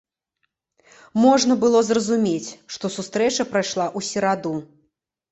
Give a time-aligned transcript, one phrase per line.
[1.25, 4.55] Можна было зразумець, што сустрэча прайшла ў сераду.